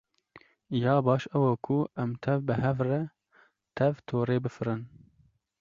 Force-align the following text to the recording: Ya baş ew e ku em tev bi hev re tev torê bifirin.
Ya 0.83 0.95
baş 1.05 1.23
ew 1.35 1.43
e 1.53 1.55
ku 1.65 1.77
em 2.01 2.11
tev 2.23 2.39
bi 2.47 2.55
hev 2.63 2.79
re 2.89 3.01
tev 3.77 3.95
torê 4.07 4.37
bifirin. 4.43 4.81